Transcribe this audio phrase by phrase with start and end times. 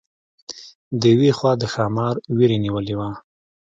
[0.99, 3.09] د یوې خوا د ښامار وېرې نیولې وه.